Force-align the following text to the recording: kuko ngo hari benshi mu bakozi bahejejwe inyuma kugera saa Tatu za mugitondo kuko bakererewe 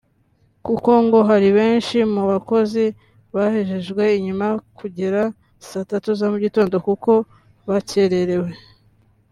kuko 0.65 0.89
ngo 1.05 1.19
hari 1.29 1.49
benshi 1.57 1.97
mu 2.13 2.23
bakozi 2.31 2.85
bahejejwe 3.35 4.03
inyuma 4.17 4.45
kugera 4.79 5.21
saa 5.67 5.87
Tatu 5.91 6.09
za 6.19 6.25
mugitondo 6.33 6.75
kuko 6.87 7.11
bakererewe 7.69 8.51